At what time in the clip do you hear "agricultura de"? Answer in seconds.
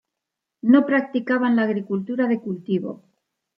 1.61-2.41